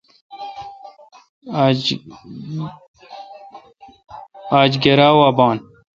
آج 4.59 4.71
گرا 4.83 5.09
وا 5.17 5.29
بان۔ 5.37 5.57